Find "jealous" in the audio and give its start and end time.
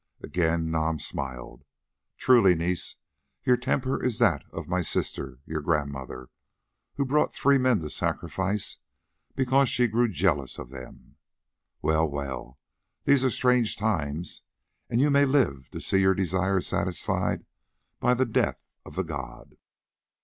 10.07-10.57